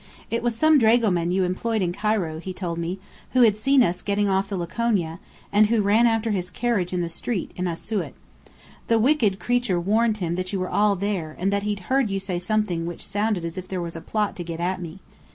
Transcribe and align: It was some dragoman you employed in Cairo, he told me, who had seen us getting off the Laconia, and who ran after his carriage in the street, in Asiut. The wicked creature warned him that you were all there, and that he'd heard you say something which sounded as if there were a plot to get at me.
It 0.31 0.41
was 0.41 0.55
some 0.55 0.79
dragoman 0.79 1.29
you 1.31 1.43
employed 1.43 1.83
in 1.83 1.93
Cairo, 1.93 2.39
he 2.39 2.53
told 2.53 2.79
me, 2.79 2.97
who 3.33 3.43
had 3.43 3.55
seen 3.55 3.83
us 3.83 4.01
getting 4.01 4.27
off 4.27 4.49
the 4.49 4.57
Laconia, 4.57 5.19
and 5.53 5.67
who 5.67 5.83
ran 5.83 6.07
after 6.07 6.31
his 6.31 6.49
carriage 6.49 6.91
in 6.91 7.01
the 7.01 7.07
street, 7.07 7.51
in 7.55 7.65
Asiut. 7.67 8.15
The 8.87 8.97
wicked 8.97 9.37
creature 9.39 9.79
warned 9.79 10.17
him 10.17 10.37
that 10.37 10.51
you 10.51 10.59
were 10.59 10.69
all 10.69 10.95
there, 10.95 11.35
and 11.37 11.53
that 11.53 11.61
he'd 11.61 11.81
heard 11.81 12.09
you 12.09 12.19
say 12.19 12.39
something 12.39 12.87
which 12.87 13.05
sounded 13.05 13.45
as 13.45 13.59
if 13.59 13.67
there 13.67 13.79
were 13.79 13.91
a 13.93 14.01
plot 14.01 14.35
to 14.37 14.43
get 14.43 14.59
at 14.59 14.81
me. 14.81 15.01